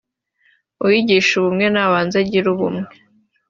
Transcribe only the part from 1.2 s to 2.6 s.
ubumwe nabanze agire